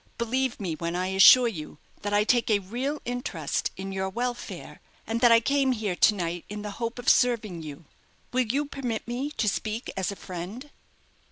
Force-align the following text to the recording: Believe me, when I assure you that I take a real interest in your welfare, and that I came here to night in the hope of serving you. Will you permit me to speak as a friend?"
Believe 0.17 0.59
me, 0.59 0.73
when 0.73 0.95
I 0.95 1.09
assure 1.09 1.47
you 1.47 1.77
that 2.01 2.11
I 2.11 2.23
take 2.23 2.49
a 2.49 2.57
real 2.57 2.99
interest 3.05 3.69
in 3.77 3.91
your 3.91 4.09
welfare, 4.09 4.81
and 5.05 5.21
that 5.21 5.31
I 5.31 5.39
came 5.39 5.73
here 5.73 5.95
to 5.95 6.15
night 6.15 6.43
in 6.49 6.63
the 6.63 6.71
hope 6.81 6.97
of 6.97 7.07
serving 7.07 7.61
you. 7.61 7.85
Will 8.33 8.47
you 8.47 8.65
permit 8.65 9.07
me 9.07 9.29
to 9.37 9.47
speak 9.47 9.91
as 9.95 10.11
a 10.11 10.15
friend?" 10.15 10.71